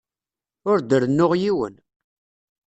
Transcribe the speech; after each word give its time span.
Ur 0.71 0.77
d-rennuɣ 0.81 1.31
yiwen. 1.41 1.75